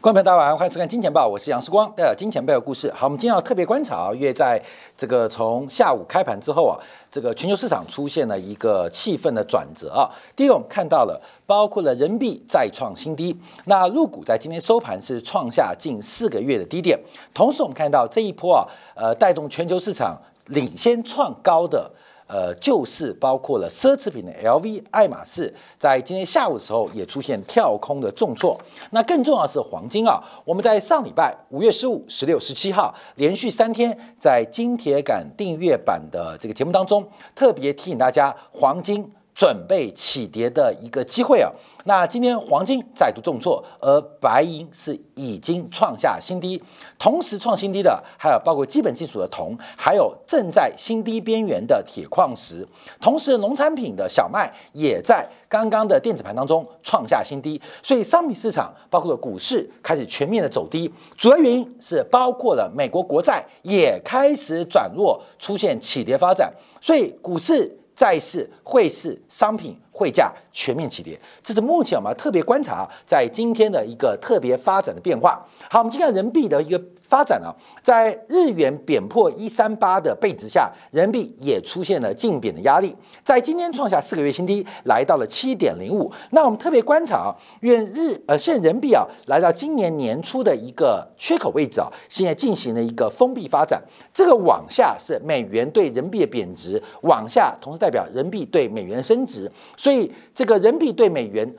[0.00, 2.88] 观众朋友大家好，欢迎收看《金钱报》，我是杨世光，带来金钱背后故事。
[2.92, 4.62] 好，我们今天要特别观察啊，因为在
[4.96, 6.78] 这个从下午开盘之后啊，
[7.10, 10.08] 这个全球市场出现了一个气氛的转折啊。
[10.36, 16.96] 第一个，我们看到了包括了人民币再创新低，那陆股在今天收盘是创下近四个月的低点，
[17.34, 18.62] 同时我们看到这一波啊，
[18.94, 21.90] 呃，带动全球市场领先创高的。
[22.28, 28.56] 呃，就是包括了奢侈品的 LV、爱马仕，在今天下午的时候也出现跳空的重挫。
[28.90, 39.10] 那更重要的是黄金啊，我们在上礼拜五月十五、十六、十七号连续三天在金铁杆订阅版的这个节目当中，特别提醒大家黄金。
[39.38, 41.48] 准备起跌的一个机会啊！
[41.84, 46.60] 那今天黄金再度重挫，而白银是已经创下新低，
[46.98, 52.66] 同时创新低的还有包括基本金属的铜，还有正在新低边缘的铁矿石，
[53.00, 67.72] 同时农产品的小麦也在刚刚的电子盘当中创下新低，所以商品市场包括了股市开始全面的走低，主要原因是包括了美国国债也开始转弱，出现起跌发展，所以股市。
[67.98, 75.44] 债市、汇市、商品汇价全面起跌，这是目前我们要特别观察在今天的一个特别发展的变化。
[75.68, 76.80] 好，我们今天人民币的一个。
[77.08, 77.48] 发展啊，
[77.82, 86.12] 在日元贬破一三八的背值下，人民币也出现了净贬的压力，在今天创下四个月新低，来到了七点零五。
[86.32, 93.82] 那我们特别观察啊，愿日呃现人民币啊来到今年年初的一个缺口位置啊，现在进行了一个封闭发展。
[94.12, 101.50] 这个往下是美元对人民币的贬值，往下同时代表人民币对美元的升值，所以这个人民币对美元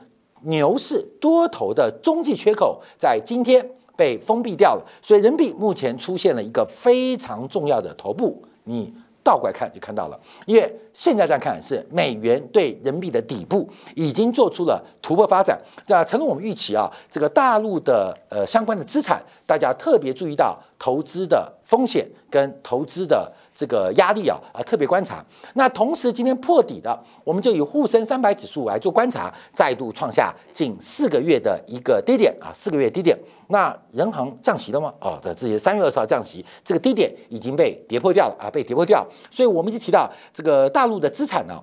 [0.44, 3.68] 牛市多头的中继缺口在今天。
[4.00, 8.42] 被封闭掉了，所以人民币目前出现了一个非常重要的头部。
[8.64, 8.90] 你
[9.22, 15.60] 倒过来看就看到了，因为现在这样看是美元对人民币的底部已经做出了突破发展。
[15.84, 23.30] 这成了我们预期啊，这个大陆的呃相关的资产，大家特别注意到投资的风险跟投资的。
[23.54, 25.22] 这个压力啊啊特别观察，
[25.54, 33.18] 那同时今天破底的，我们就以沪深三百指数来做观察，再度创下近四个月的一个低点啊，四个月低点。
[33.48, 34.94] 那人行降息了吗？
[35.00, 39.06] 哦，的这些三月二十号降息，这个低点已经被跌破掉了啊，被跌破掉。
[39.30, 41.60] 所以我们就提到这个大陆的资产呢，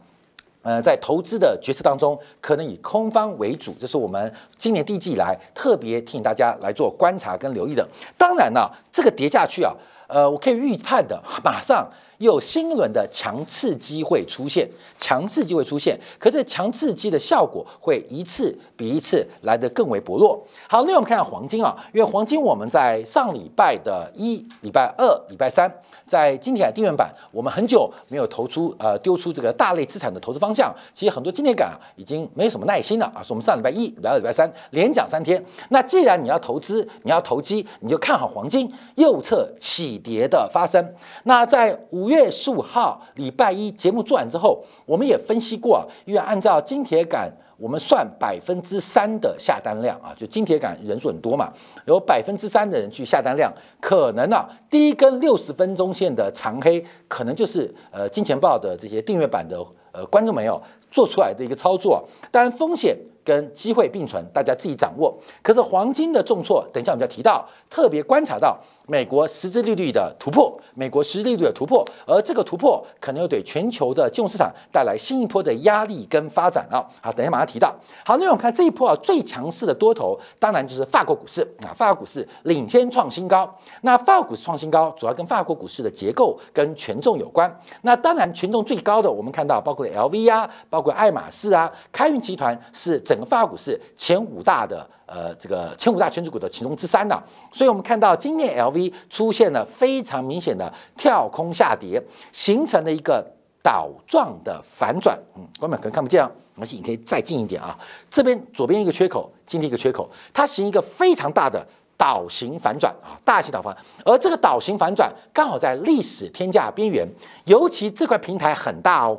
[0.61, 7.87] 呃，在投资的决策当中，可能以空方为主，这是我们今年第一季以来特别提醒大家来做观察跟留意的。
[8.17, 9.73] 当然呢，这个跌下去啊。
[10.07, 11.87] 呃，我可以预判的，马上
[12.17, 20.41] 又有新一轮的强刺激会出现，强刺激会出现，可这强刺激的效果会一次比一次来得更为薄弱。
[20.67, 25.71] 好，那我们看下黄金啊，因为黄金我们在上礼拜的一礼拜二、礼拜三。
[26.07, 33.21] 在金铁杆定元版，我们很久没有投出呃丢出这个大类资产的投资方向，其实很多金铁杆已经没有什么耐心了啊。
[33.21, 40.95] 说我们上礼拜一、礼拜二、礼拜三连讲三天，那既然你要投资，你要投机，你就看好黄金右侧起跌的发生。
[41.23, 47.31] 那在五月十五号礼拜一节目做完之后，我们也分析过，因为按照金铁杆。
[47.57, 51.51] 我们算百分之三的下单量啊，就金铁杆人数很多嘛，
[51.85, 53.51] 有百分之三的人去下单量，
[53.81, 59.57] 可能啊，第一根六十分钟线的长黑，可能就是呃金钱豹的这些订阅版的
[59.91, 65.17] 呃观众朋友做出来的一个操作，当然风险跟机会并存，大家自己掌握。
[65.41, 68.59] 可是黄金的重挫，等一下我们要提到，特别观察到。
[68.89, 76.79] 美国实质利率的突破，美国实质利率的突破，而这个突破可能又对全球的金融市场带来新一波的压力跟发展啊！
[77.01, 77.75] 好，等一下马上提到。
[78.05, 83.53] 好，那我们看这一波啊，最强势的多头，当然就是法国股市啊，法国股市领先创新高。
[83.81, 87.53] 那法国股市创新高，主要跟法国股市的结构跟权重有关。
[87.81, 94.89] 那当然权重最高的，我们看到包括 LV 啊，包括爱马仕啊，开运集团是整个法国股市前五大的。
[95.07, 97.17] 呃，这个前五大全指股的其中之三呢，
[97.51, 101.99] 所以我们看到今年 LV 出现了非常明显的跳空下跌，
[102.33, 103.25] 形成了一个
[103.63, 105.17] 倒状的反转。
[105.37, 107.79] 嗯，观众可能看不见啊，没关系，你可以再近一点啊。
[108.11, 111.65] 这边左边一个缺口，今天一个缺口，它形一个非常大的
[111.95, 117.07] 倒形反转啊，大型倒反，而这个倒形反转刚好在历史天价边缘，
[117.45, 119.17] 尤其这块平台很大哦。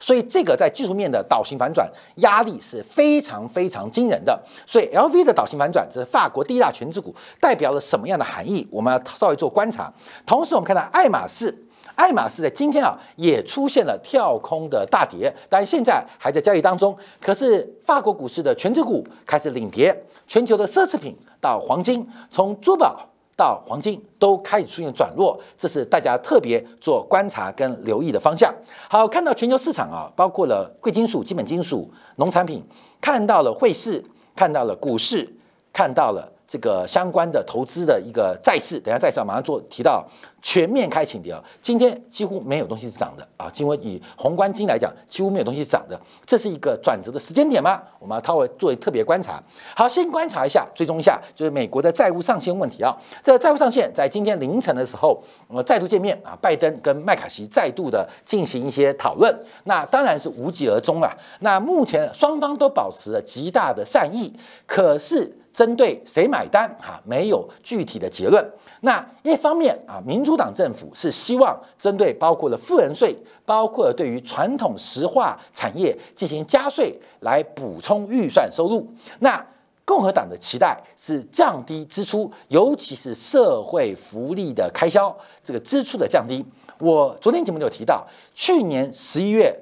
[0.00, 4.42] 所以这个在技术面的倒型反转压力是非常非常惊人的。
[4.66, 8.66] 所以 LV 的倒型反转，这是法国第一大全资股，代表了什么样的含义？
[8.70, 9.92] 我们要稍微做观察。
[10.24, 11.54] 同时，我们看到爱马仕，
[11.94, 16.96] 爱马仕在今天啊也出现了跳空的大跌，但现在还在交易当中。
[17.20, 19.94] 可是法国股市的全资股开始领跌，
[20.26, 23.06] 全球的奢侈品到黄金，从珠宝。
[23.40, 28.54] 到黄金都开始出现转弱，这是大家特别做观察跟留意的方向。
[28.86, 32.62] 好，看到全球市场啊，包括了贵金属、基本金属、农产品，
[33.00, 34.04] 看到了汇市，
[34.36, 35.26] 看到了股市，
[35.72, 40.04] 看到了这个相关的投资的一个债市，等下债市马上做提到。
[40.42, 43.52] 全面开启的啊，今天几乎没有东西是涨的啊！
[43.58, 47.78] 因为以宏观经来讲，几乎没有东西是涨的，这是一个转折的时间点吗？
[47.98, 49.38] 我们要稍微做特别观察。
[49.76, 52.96] 好，先观察一下，追踪一下，就是美国的债务上限问题啊。
[53.22, 61.14] 这个债务上限在今天凌晨的时候，呃，再度见面啊，拜登跟麦卡锡再度的进行一些讨论，那当然是无疾而终了。
[61.40, 68.44] 那目前双方都保持了极大的善意，可是针对谁买单啊，没有具体的结论。
[68.82, 73.14] 那一方面啊，民主党政府是希望针对包括了富人税，
[73.44, 78.86] 包括了对于传统石化产业进行加税来补充预算收入。
[79.18, 79.44] 那
[79.84, 86.44] 共和党的期待是降低支出，尤其是社会福利的开销，这个支出的降低。
[86.78, 89.54] 我昨天节目就提到，去年十一月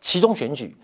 [0.00, 0.74] 其中选举，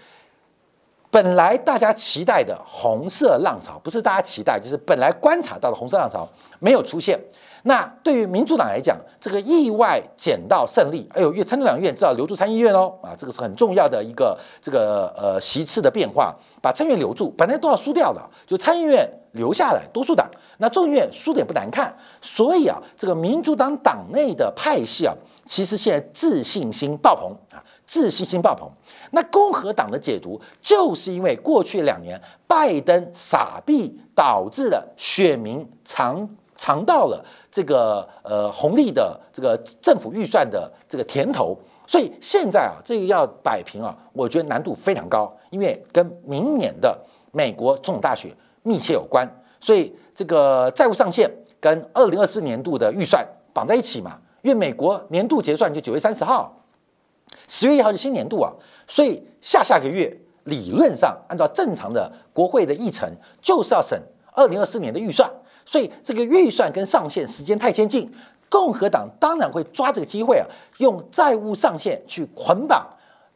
[1.11, 6.29] 本来大家期待的红色浪潮，不是大家期待，就是本来观察到的红色浪潮
[6.59, 7.19] 没有出现。
[7.65, 25.13] 那对于民主党来讲，这个意外捡到胜利，哎呦，参参两院至少留住参议院哦，啊，这个是很重要的一个这个呃席次的变化，把参议院留住，本来都要输掉的，就参议院留下来多数党，那众议院输的也不难看，所以啊，这个民主党党内的派系啊，
[25.45, 28.71] 其实现在自信心爆棚啊，自信心爆棚。
[29.11, 37.25] 那共和党的解读就是因为过去两年拜登傻逼导致了选民尝尝到了。
[37.51, 46.97] 这个呃红利的这个政府预算的这个甜头，所以现在啊，这个要摆平啊，我觉得难度非常高，因为跟明年的
[47.33, 48.31] 美国总统大选
[48.63, 49.27] 密切有关，
[49.59, 56.55] 所以这个债务上限跟二零二四年度的预算绑在一起嘛，因为美国年度结算就九月三十号，
[57.49, 58.53] 十月一号是新年度啊，
[58.87, 63.11] 所以下下个月理论上按照正常的国会的议程，
[63.43, 64.01] 就是要审
[64.33, 65.29] 二零二四年的预算。
[65.67, 68.11] 所以这个预算跟上限时间太接近，
[68.49, 70.47] 共和党当然会抓这个机会啊，
[70.79, 72.87] 用债务上限去捆绑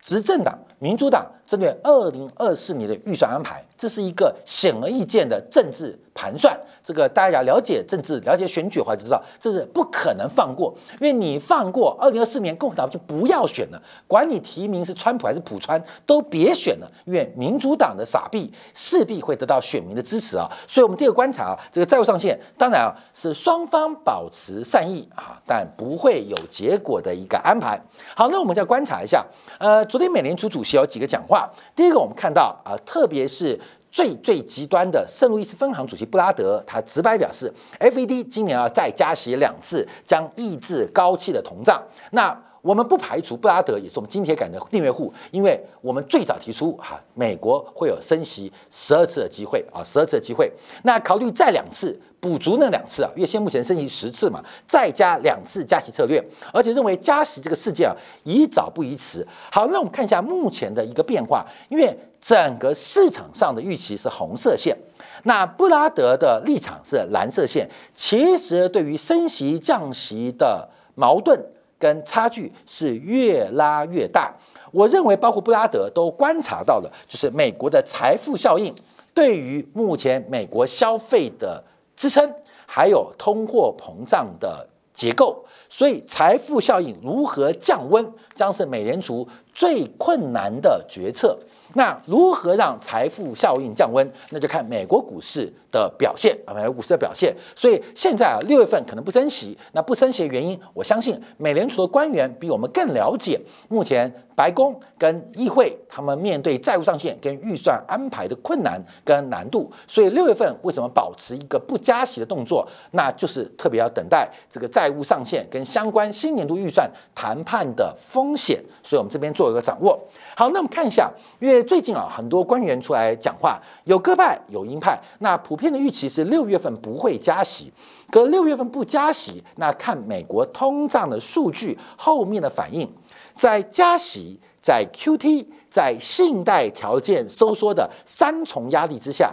[0.00, 5.98] 执政党民主党针对二零二四年的预算安排，这是一个显而易见的政治。
[6.14, 6.54] 盘算
[6.84, 10.70] 这个，大家了解政治、了解选举的话，就知道这是不可能放过。
[11.00, 16.92] 因为你放过二零二四年，共和党就不要选了，管你提名是川普还是普川，都别选了。
[17.06, 20.46] 因为民主党的傻逼势必会得到选民的支持啊。
[20.68, 27.80] 所以，我们第二个观察啊，这个债务上限，当然啊是双方保持善意啊，但不会有结果的一个安排。
[28.14, 29.24] 好，那我们再观察一下，
[29.58, 31.31] 呃，昨天美联储主席有几个讲话。
[31.76, 33.60] 第一个，我们看到啊，特别是。
[33.94, 41.78] 最最极端的圣路易斯分行主席布拉德，他直白表示，FED 今年要再加息两次，将抑制高企的通胀。
[42.12, 50.50] 那我们不排除布拉德也是我们金铁杆的订阅户，因为我们最早提出哈，美国会有升息十二次的机会啊，十二次的机会。
[50.84, 56.22] 那考虑再两次补足那两次啊，因为现目前升息十次嘛，再加两次加息策略，
[56.52, 59.26] 而且认为加息这个事件啊，宜早不宜迟。
[59.50, 61.98] 好，那我们看一下目前的一个变化，因为。
[62.22, 64.76] 整个市场上的预期是红色线，
[65.24, 67.68] 那布拉德的立场是蓝色线。
[67.96, 71.36] 其实对于升息降息的矛盾
[71.82, 74.32] 跟差距是越拉越大。
[74.70, 78.72] 我认为，包括布拉德都观察到了，就是美国的财富效应
[79.12, 81.60] 对于目前美国消费的
[81.96, 82.32] 支撑，
[82.64, 84.64] 还有通货膨胀的
[84.94, 85.44] 结构。
[85.72, 91.38] 所以，财富效应如何降温，将是美联储最困难的决策。
[91.74, 94.06] 那如何让财富效应降温？
[94.28, 97.34] 那就看美国股市的表现啊，美国股市的表现。
[97.56, 99.56] 所以现在啊，六月份可能不升息。
[99.72, 109.72] 那不升息的原因，我相信美联储的官员比我们更了解目前白宫跟议会他们面对债务上限跟预算安排的困难跟难度。
[109.88, 112.68] 所以六月份为什么保持一个不加息的动作？
[112.90, 118.62] 那就是特别要等待这个债务上限跟相关新年度预算谈判的风险。
[118.82, 119.98] 所以我们这边做一个掌握。
[120.36, 124.98] 好，那我们看一下，因为最近啊，很多官员出来讲话，有鸽派，有鹰派。
[125.20, 127.72] 那普遍的预期是六月份不会加息，
[128.10, 132.90] 可六月份不加息，那看美国通胀的数据后面的反应，
[133.34, 139.32] 在加息、在 QT、在信贷条件收缩的三重压力之下，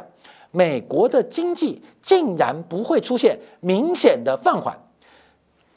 [0.51, 4.77] 美国的经济竟然不会出现明显的放缓。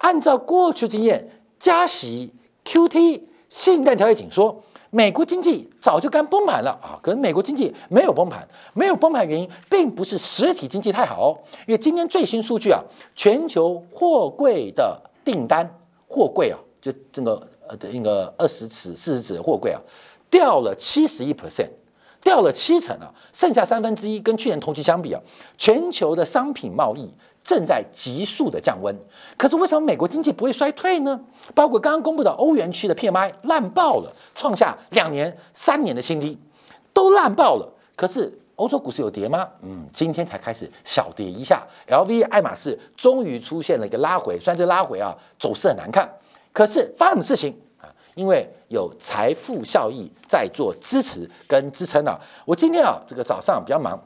[0.03, 1.29] 按照过去经验，
[1.59, 2.33] 加息、
[2.65, 4.63] QT、信贷条件紧缩。
[4.95, 7.01] 美国经济早就该崩盘了啊！
[7.03, 12.79] 可是美国经济没有崩盘，没有崩盘原因并不是实体经济太好哦，因为今天最新数据啊，
[13.17, 15.67] 全球货柜的订单，
[16.07, 19.81] 货柜啊，就这个呃的一个二十尺、四十尺的货柜啊，
[20.29, 21.71] 掉了七十一 percent，
[22.21, 25.21] 掉了七成啊，剩下三分之一，跟去年同期相比啊，
[25.57, 27.11] 全球的商品贸易
[27.43, 28.95] 正在急速的降温。
[29.37, 31.21] 可是为什么美国经济不会衰退呢？
[31.55, 36.39] 包括刚刚公布的欧元区的 PMI 烂爆了，创下两年、三年的新低，
[36.93, 37.69] 都烂爆了。
[37.97, 39.49] 可是欧洲股市有跌吗？
[39.63, 46.09] 嗯，今天才开始小跌一下，LV、爱马仕终于出现了一个拉回，虽然这拉回啊走势很难看，
[46.53, 47.91] 可是发生什么事情啊？
[48.15, 54.01] 因为有财富效益在做支持跟支撑啊，我今天啊这个早上比较忙。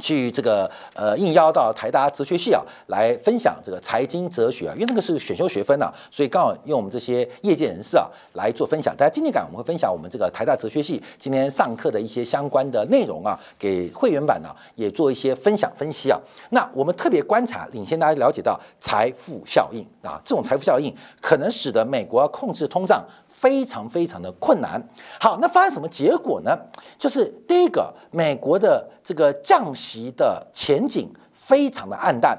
[0.00, 8.92] 去这个呃应邀到台大哲学系啊来分享这个财经哲学啊，因为那个是选修学分呐，所以刚好用我们这些业界人士啊来做分享。
[8.96, 16.18] 大家今天感我们会分享我们这个台大哲学系今天上课的一些相关的内容啊，给会员版呢也做一些分享分析啊。
[16.50, 24.82] 那我们特别观察，领先大家了解到财富效应啊，这种财富效应可能使得美国控制通胀非常非常的困难。
[25.20, 26.58] 好，那发生什么结果呢？
[26.98, 29.83] 就是第一个，美国的这个降息。
[29.84, 32.38] 息的前景非常的暗淡，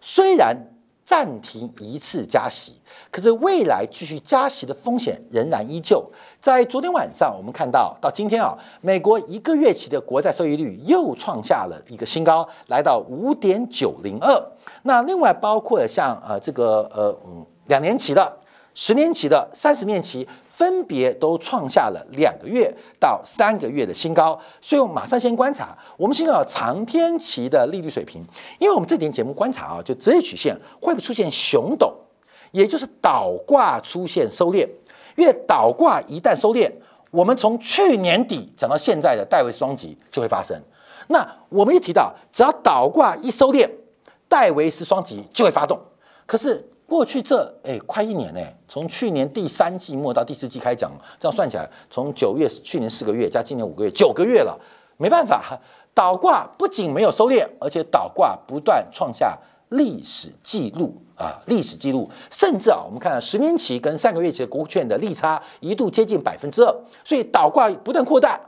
[0.00, 0.56] 虽然
[1.04, 6.08] 暂停一次加息，可是未来继续加息的风险仍然依旧。
[6.40, 14.30] 在昨天晚上，我们看到到今天啊，美国一个月期的国债收益率又创下了一个新高，来到五点九零二。
[14.84, 18.36] 那另外包括像呃这个呃嗯两年期的。
[18.74, 28.20] 十年期的、三十年期分别都创下了两个月到三个月的新高，所以我们马上先观察，我们先要长天期的利率水平，
[28.58, 31.94] 因为我们这点节目观察啊，就职业曲线会不会出现熊斗，
[32.50, 34.68] 也就是倒挂出现收敛，
[35.14, 36.68] 因为倒挂一旦收敛，
[37.12, 40.60] 我们从去年底讲到现在的戴维斯双极就会发生。
[41.06, 43.70] 那我们一提到，只要倒挂一收敛，
[44.28, 45.80] 戴维斯双极就会发动，
[46.26, 46.68] 可是。
[46.94, 54.56] 过去这哎快一年呢，从去年第三季末到第四季开讲，这样算起来，从九月去年四个月加今年五个月，九个月了，
[54.96, 55.58] 没办法，
[55.92, 59.36] 倒挂不仅没有收敛，而且倒挂不断创下
[59.70, 66.72] 历史记录啊，历史记录，甚至啊，我们看十年期跟三个月期的国库券的利差一度接近百分之二，
[67.02, 68.40] 所以倒挂不断扩大。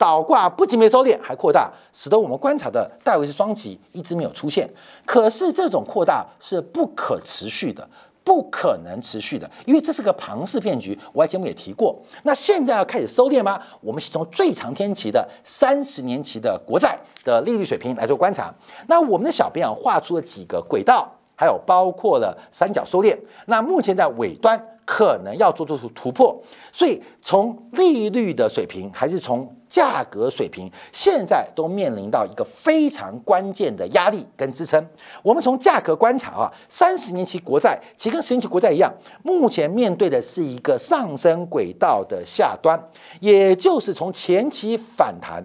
[0.00, 4.66] 倒挂不仅没收敛，还扩大，使得我们观察的戴维斯双极一直没有出现。
[5.04, 7.86] 可是这种扩大是不可持续的，
[8.24, 10.98] 不可能持续的，因为这是个庞氏骗局。
[11.12, 11.94] 我在节目也提过。
[12.22, 13.60] 那现在要开始收敛吗？
[13.82, 18.50] 我们是从最长天期的三十年期的国债的利率水平来做观察。
[18.86, 23.14] 那我们的小编啊画出了几个轨道，还有包括了三角收敛。
[23.44, 24.58] 那目前在尾端
[24.92, 26.36] 可能要做出突破，
[26.72, 29.48] 所以从利率的水平还是从。
[29.70, 34.84] 价格水平现在都面临到一个非常关键的压力跟支撑。
[35.22, 38.92] 我们从价格观察啊，三十年期国债其实跟十年期国债一样，
[39.22, 42.76] 目前面对的是一个上升轨道的下端，
[43.20, 45.40] 也就是从前期反弹，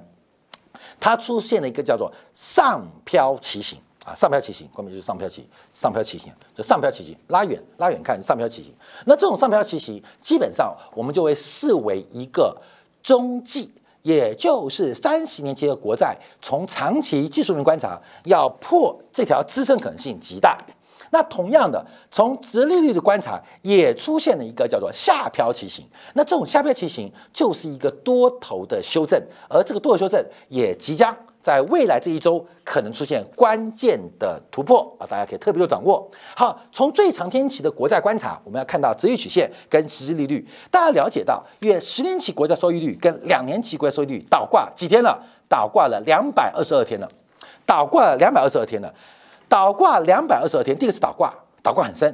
[1.00, 8.72] 它出现了一个叫做上飘骑行啊，上飘骑行，关键就是上飘骑，上飘骑行，就上飘骑行，拉远拉远看上飘骑行。
[9.06, 12.56] 那这种上飘骑行，基本上我们就会视为一个
[13.02, 13.72] 中继。
[14.04, 20.56] 也就是三十年期的国债，从长期技术面观察，要破这条支撑可能性极大。
[21.10, 25.84] 那同样的，从直利率的观察，也出现了一个叫做下飘骑行。
[26.14, 29.20] 那这种下飘骑行就是一个多头的修正，
[29.50, 31.18] 而这个多头修正也即将。
[31.46, 36.10] 在未来这一周可能出现关键的突破啊，大家可以特别做掌握。
[36.36, 40.44] 好，从最长天期的国债观察，我们要看到折率曲线跟实际利率。
[40.72, 45.24] 大家了解到，约十年期国债收益率跟两年期国债收益率倒挂几天了？
[45.48, 47.08] 倒挂了两百二十二天了，
[47.64, 48.92] 倒挂了两百二十二天了，
[49.48, 50.76] 倒挂两百二十二天。
[50.76, 52.12] 第一个是倒挂，倒挂很深，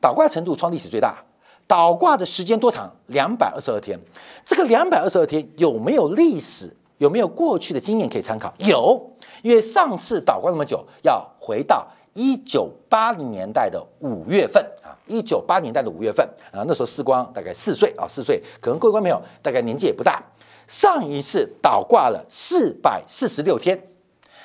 [0.00, 1.22] 倒挂程度创历史最大。
[1.68, 2.92] 倒挂的时间多长？
[3.06, 3.96] 两百二十二天。
[4.44, 6.76] 这个两百二十二天有没有历史？
[7.02, 8.54] 有没有过去的经验可以参考？
[8.58, 9.10] 有，
[9.42, 20.22] 因为上次倒挂那么久，要回到一九八零年代的五月份啊，一九八年代的五月份啊，那时候四光大概四岁啊，四岁，可能各位观众朋友大概年纪也不大。
[20.68, 23.88] 上一次倒挂了四百四十六天，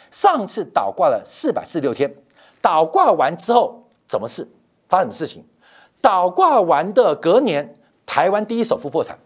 [0.10, 2.12] 上次倒挂了四百四十六天，
[2.60, 4.48] 倒挂完之后怎么事？
[4.88, 5.46] 发生什么事情？
[6.02, 9.20] 倒挂完的隔年，台湾第一首富破产。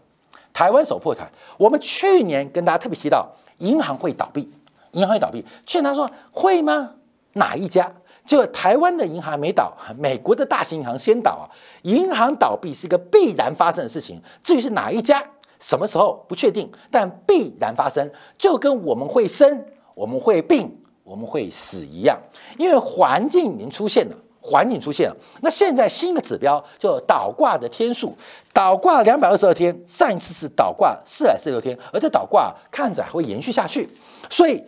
[0.52, 3.28] 台湾首破产，我们去年跟大家特别提到
[3.58, 4.50] 银行会倒闭，
[4.92, 5.44] 银行会倒闭。
[5.64, 6.94] 去年他说会吗？
[7.34, 7.90] 哪一家？
[8.24, 11.44] 就台湾的银行没倒，美国的大型银行先倒啊。
[11.82, 15.20] 银行倒闭是一个必然发生的事情，至于是哪一家、
[15.58, 20.70] 什么时候不确定，但必然发生，就跟我们会生、我们会病、
[21.02, 22.16] 我们会死一样，
[22.58, 24.16] 因为环境已经出现了。
[24.44, 25.16] 环境出现了。
[25.40, 28.12] 那现在新的指标就倒挂的天数，
[28.52, 33.88] 倒挂两百二十二天，上一次是倒挂四百四十六天，而这倒挂看着还会延续下去。
[34.28, 34.62] 所以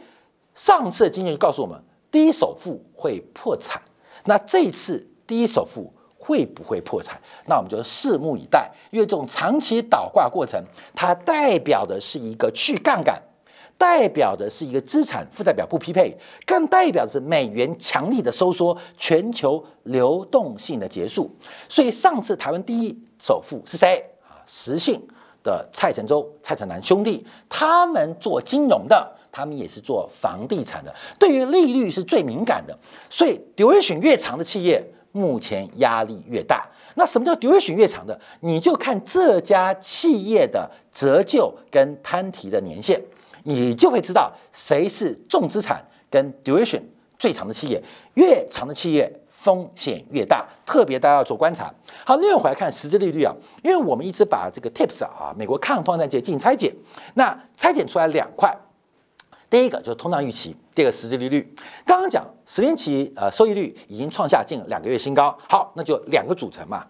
[0.54, 1.78] 上次的经验就告诉我们，
[2.10, 3.80] 低首付会破产。
[4.24, 7.20] 那这次低首付会不会破产？
[7.46, 8.70] 那我们就拭目以待。
[8.90, 10.64] 因为这种长期倒挂过程，
[10.94, 13.20] 它代表的是一个去杠杆。
[13.84, 21.30] 代表的是一个资产负债表不匹配，更代表的是美元强力的收缩，全球流动性的结束。
[21.68, 24.40] 所以上次台湾第一首富是谁啊？
[24.46, 24.98] 实信
[25.42, 32.74] 的蔡成洲、蔡成南兄弟，他们做金融的，他们也是做房地产的，对于利率是最敏感的。
[33.10, 36.66] 所以 duration 越长的企业，目前压力越大。
[36.94, 38.18] 那什么叫 duration 越长的？
[38.40, 42.98] 你就看这家企业的折旧跟摊提的年限。
[43.44, 46.82] 你就会知道谁是重资产跟 duration
[47.18, 47.82] 最长的企业，
[48.14, 51.72] 越长的企业风险越大，特别大家要做观察。
[52.04, 53.32] 好，另外回来看实质利率啊，
[53.62, 56.74] 因为我们一直把这个 tips 啊，美国抗通胀节进行拆解，
[57.14, 58.54] 那拆解出来两块，
[59.48, 61.54] 第一个就是通胀预期，第二个实质利率。
[61.86, 66.84] 刚刚讲十年期呃收益率已经创下近两个月新高，好，那就两个组成嘛。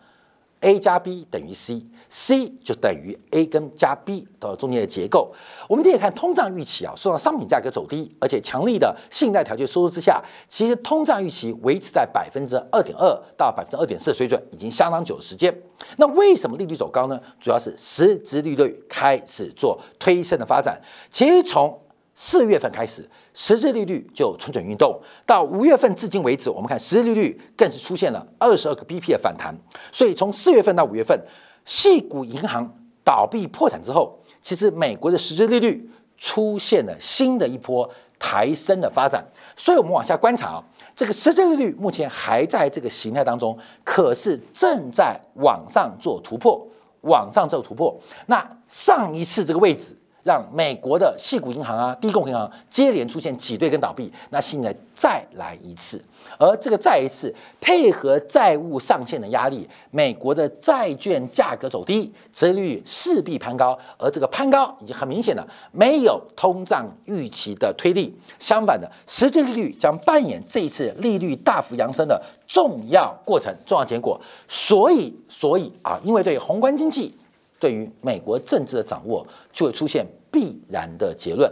[0.65, 5.31] A 加 b 等于 c，c 就等于 a 跟加 b 的中间的结构。
[5.69, 15.55] 我们可以看通胀预期啊，受到商品价格走低，而且强力的信贷条件收缩之下，其实通胀预期维持在百分之二点二到百分之二点四的水准，已经相当久的时间。
[15.99, 17.21] 那为什么利率走高呢？
[17.39, 20.81] 主要是实质利率开始做推升的发展。
[21.11, 21.79] 其实从
[22.15, 24.99] 四月份开始，实质利率就蠢蠢欲动。
[25.27, 29.55] 到五月份至今为止，我们看实质利率更是出现了二十二个 BP 的反弹。
[29.93, 31.21] 所以从四月份到五月份，
[31.65, 32.73] 系股银行
[33.05, 39.27] 倒闭破产之后，其实美国的实质利率出现了新的一波抬升的发展。
[39.57, 40.65] 所以我们往下观察啊，
[40.95, 46.65] 这个实质利率目前还在这个形态当中，可是正在往上做突破，
[47.01, 48.01] 往上做突破。
[48.27, 49.97] 那上一次这个位置。
[50.25, 56.03] 让美国的系股银行啊、低供银行接连出现挤兑跟倒闭，那现在再来一次，
[56.39, 74.19] 而这个再一次配合债务上限的压力，美国的债券价格走低，折利率势必攀高，而这个攀高已经很明显了，没有通胀预期的推力，相反的，实际利率将扮演这一次利率大幅扬升的重要过程、重要结果。
[74.49, 77.15] 所以，所以啊，因为对宏观经济。
[77.59, 81.51] 对于美国政治的掌握，就会出现必然的结论。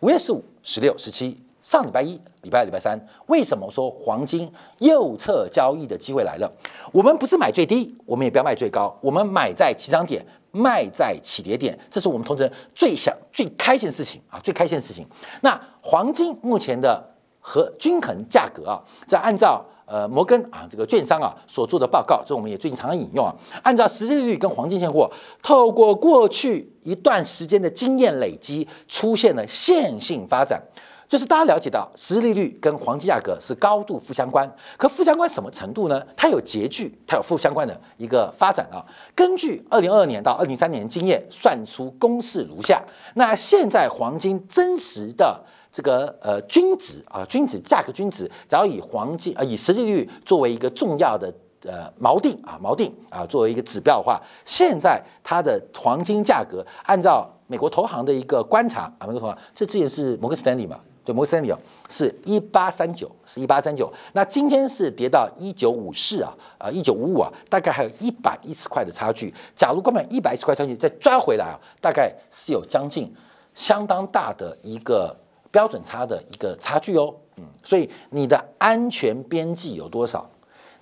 [0.00, 6.48] 五月十五、十六、十七，上礼拜一、礼拜二、礼拜三，为什么说黄金右侧交易的机会来了？
[6.92, 15.06] 我们不是买最低，我们也不要卖最高，我们买在起涨点，卖在起跌点，这是我们投资人最想、最开心的事情啊，最开心的事情。
[15.40, 17.02] 那黄金目前的
[17.40, 19.64] 和均衡价格啊，在按照。
[19.90, 23.34] 呃，摩根啊，这个券商啊所做的报告，这我们也最近常常引用啊。
[23.62, 25.10] 按照实际利率跟黄金现货，
[25.42, 30.62] 透过过去一段时间的经验累积，出现了线性发展，
[31.08, 34.46] 就是大家了解到，实际利率跟黄金价格是高度负相关。
[34.76, 36.02] 可负相关什么程度呢？
[36.14, 38.84] 它有截距，它有负相关的一个发展啊。
[39.14, 42.82] 根据二零二二年到二零三年经验算出公式如下。
[43.14, 45.42] 那现在黄金真实的。
[45.78, 61.56] 这个呃均值啊，均值价格均值，只要以黄金啊以实际率作为一个重要的呃锚定啊锚定啊作为一个指标的话，现在它的黄金价格按照美国投行的一个观察啊，美国投行这之前是摩根斯丹利嘛，对摩根斯丹利哦，
[61.88, 69.32] 是一八三九是一八三九，那今天是跌到一九五四啊啊一九五五啊，大概还有一百一十块的差距。
[69.54, 73.14] 假如光买一百一十块差距再抓回来啊，大概是有将近
[73.54, 75.16] 相当大的一个。
[75.50, 80.28] 标准差的一个差距哦，嗯，所以你的安全边际有多少？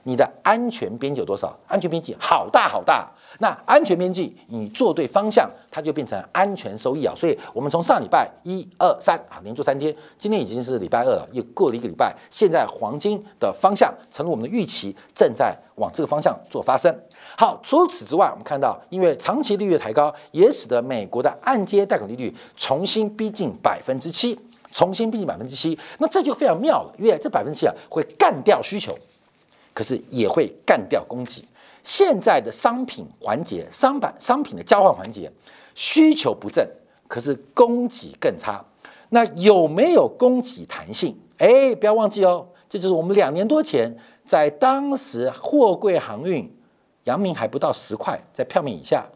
[0.02, 1.58] 你的安全边际有多少？
[1.66, 3.10] 安全边际好大好大。
[3.38, 7.12] 那安全边际你做对方向，它就变成安全收益啊。
[7.14, 12.16] 所以我们从上礼拜一二三啊，连做三天，今天已经是礼拜二了，又过了一个礼拜。
[12.30, 16.96] 现在黄金的方向，成了我们的预期，正在往这个方向做发生。
[17.36, 24.38] 好，除此之外，我们看到，因为长期利率抬高，也使得美国的按揭贷款利率重新逼近百分之七。
[24.76, 28.94] 重新逼近百分之七，那这就非常妙了，因为这百分之七啊会干掉需求，
[29.72, 31.42] 可是也会干掉供给。
[31.82, 35.32] 现在的商品环节、商板、商品的交换环节，
[35.74, 36.68] 需求不振，
[37.08, 38.62] 可是供给更差。
[39.08, 41.18] 那有没有供给弹性？
[41.38, 46.54] 哎，不要忘记哦，这就是我们两年多前在当时货柜航运，
[47.04, 49.06] 阳明还不到十块，在票面以下。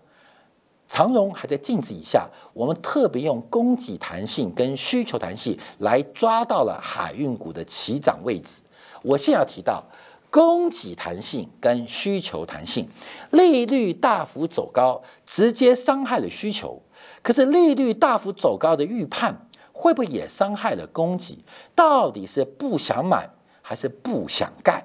[0.90, 8.61] 长荣还在净值以下，我们特别用供给弹性跟需求弹性来抓到了海运股的起涨位置。
[9.03, 9.85] 我现要提到，
[10.31, 12.88] 供给弹性跟需求弹性，
[13.31, 16.83] 利率大幅走高，直接伤害了需求。
[17.22, 21.38] 可是利率大幅走高的预判，会不会也伤害了供给？
[21.76, 23.31] 到底是不想买
[23.62, 24.85] 还是不想盖？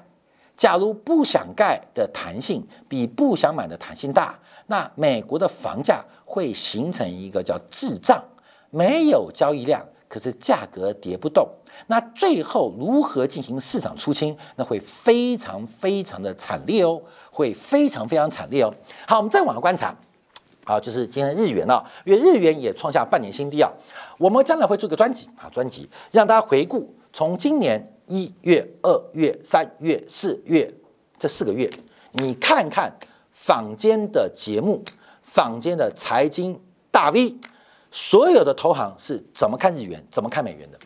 [0.56, 8.24] 假如不想盖的弹性比不想买的弹性大，那美国的房价会形成一个叫滞胀，
[8.70, 11.48] 没有交易量，可是价格跌不动。
[11.88, 14.36] 那最后如何进行市场出清？
[14.56, 18.74] 那会非常非常的惨烈哦，会非常非常惨烈哦。
[19.06, 19.94] 好，我们再往下观察，
[20.64, 23.70] 好，就是今天日元啊，因为日元也创下半年新低啊。
[24.18, 30.74] 我们将来会做个专辑啊，专辑让大家回顾从今年一月、二月、三月、四月
[31.20, 31.70] 这四个月，
[32.14, 32.90] 你看看
[33.36, 34.82] 坊间的节目，
[35.22, 36.58] 坊间的财经
[36.90, 37.36] 大 V，
[37.92, 40.80] 所有的投行是怎么看日元、怎么看美元的？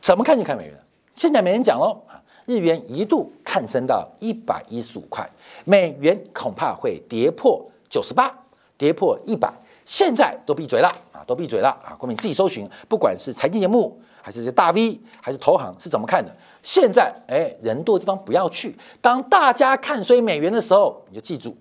[0.00, 0.74] 怎么看就看美元，
[1.14, 2.20] 现在没人讲喽啊！
[2.44, 5.28] 日元一度看升到一百一十五块，
[5.64, 8.32] 美元恐怕会跌破九十八，
[8.76, 9.52] 跌破一百。
[9.84, 11.94] 现在都闭嘴了啊，都闭嘴了啊！
[11.94, 16.34] 国民自己搜寻，不管是财经节目，还是这大 V，还是投行，是怎么看的？
[16.60, 18.76] 现在哎，人多的地方不要去。
[19.00, 21.56] 当大家看衰美元的时候，你就记住，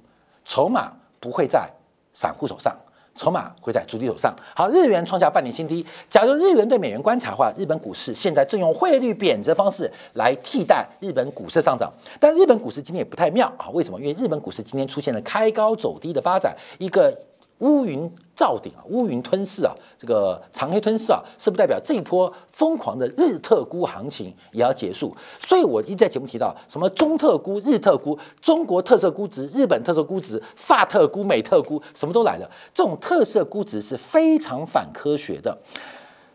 [0.46, 1.70] 筹码不会在
[2.14, 2.74] 散户手上。
[3.18, 4.36] 筹码会在主力手上。
[4.54, 5.86] 好，日元创下半年新低。
[6.10, 11.90] 假如日元对美元观察的话，日本股市现在正用汇率贬值方式来替代日本股市上涨。
[12.20, 13.70] 但日本股市今天也不太妙啊？
[13.70, 13.98] 为什么？
[14.02, 17.18] 因为日本股市今天出现了开高走低的发展，一个。
[17.60, 25.15] 乌云罩顶啊，乌云吞噬啊，这个长黑吞噬啊，是不代表这一波疯狂的日特估行情也要结束？
[25.39, 32.52] 所以我一直在节目提到，什么中特估、日特估、中国特色估值、日本特色估值、法特估、美特估，什么都来了。
[32.74, 35.58] 这种特色估值是非常反科学的，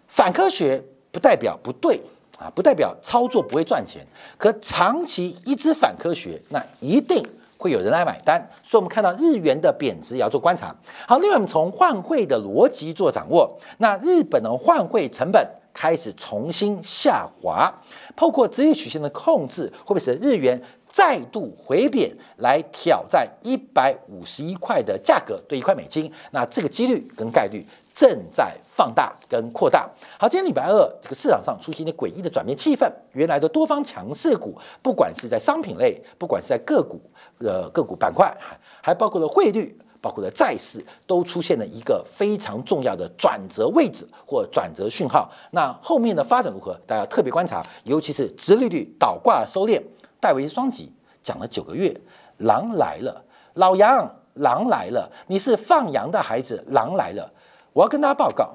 [0.08, 2.00] 反科学不代表不对
[2.38, 4.06] 啊，不代表操作不会赚钱，
[4.38, 7.22] 可长期一直反科学，那一定。
[7.60, 10.74] 会有人来买单，所以我们看到日元的贬值也要做观察。
[11.06, 17.70] 好，另外我们从换汇的逻辑做掌握，那日本的换汇成本开始重新下滑，
[18.16, 20.58] 包括职业曲线的控制，会不会使日元
[20.90, 26.12] 再度回贬来挑战一百五十一块的价格对一块美金？
[26.32, 27.66] 那这个几率跟概率。
[27.92, 29.86] 正在放大跟扩大。
[30.16, 32.90] 好，今天礼拜二，这个市场上出现一点诡异的转变气氛。
[33.12, 36.98] 原来的多方强势股，不管是在商品类，不管是在个股，
[37.40, 45.30] 呃，个股板块，还还包括了汇率，包括了债市，都出现了一个非常重要的转折位置或转折讯号。
[45.50, 46.80] 那后面的发展如何？
[46.86, 49.82] 大家特别观察，尤其是直利率倒挂收敛，
[50.20, 51.98] 戴维双极讲了九个月，
[52.38, 57.28] 狼来了，老杨，狼来了，你是放羊的孩子，狼来了。
[57.72, 58.54] 我要跟大家报告，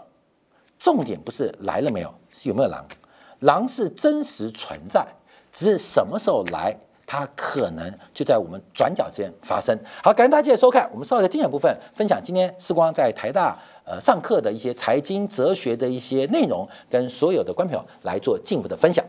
[0.80, 2.86] 重点不是来了没有，是有没有狼。
[3.40, 5.06] 狼是真实存在，
[5.52, 6.76] 只是什么时候来，
[7.06, 9.78] 它可能就在我们转角之间发生。
[10.02, 19.06] 好，感谢大家的收看，我们稍后在精选部分分享今天时光在台大呃上课的一些财经哲学的一些内容，跟所有的观众朋友来做进一步的分享。